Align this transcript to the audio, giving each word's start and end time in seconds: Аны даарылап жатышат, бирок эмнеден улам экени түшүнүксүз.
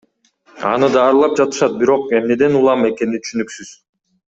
Аны 0.69 0.87
даарылап 0.95 1.37
жатышат, 1.41 1.77
бирок 1.85 2.11
эмнеден 2.21 2.59
улам 2.65 2.91
экени 2.93 3.25
түшүнүксүз. 3.25 3.75